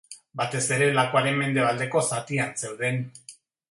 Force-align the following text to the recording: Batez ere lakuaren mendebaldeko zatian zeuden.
Batez 0.39 0.61
ere 0.77 0.87
lakuaren 1.01 1.39
mendebaldeko 1.43 2.05
zatian 2.09 2.61
zeuden. 2.67 3.03